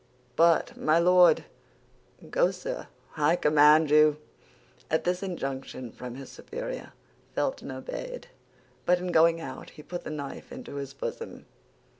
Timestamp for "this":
5.03-5.21